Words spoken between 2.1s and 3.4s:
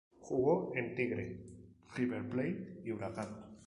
Plate y Huracán.